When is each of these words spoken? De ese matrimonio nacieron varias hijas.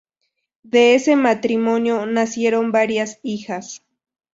De 0.63 0.95
ese 0.95 1.15
matrimonio 1.15 2.07
nacieron 2.07 2.71
varias 2.71 3.19
hijas. 3.21 3.83